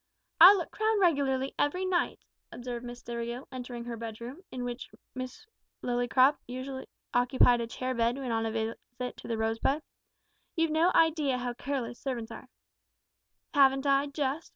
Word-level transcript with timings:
"I 0.39 0.55
look 0.55 0.79
round 0.79 0.99
regularly 0.99 1.53
every 1.59 1.85
night," 1.85 2.25
observed 2.51 2.83
Miss 2.83 3.03
Stivergill, 3.03 3.47
entering 3.51 3.83
her 3.85 3.95
bedroom, 3.97 4.41
in 4.49 4.63
which 4.63 4.89
Miss 5.13 5.45
Lillycrop 5.83 6.37
usually 6.47 6.87
occupied 7.13 7.61
a 7.61 7.67
chair 7.67 7.93
bed 7.93 8.17
when 8.17 8.31
on 8.31 8.47
a 8.47 8.51
visit 8.51 8.79
to 9.17 9.27
The 9.27 9.37
Rosebud. 9.37 9.83
"You've 10.55 10.71
no 10.71 10.91
idea 10.95 11.37
how 11.37 11.53
careless 11.53 11.99
servants 11.99 12.31
are 12.31 12.47
(`Haven't 13.53 13.85
I, 13.85 14.07
just?' 14.07 14.49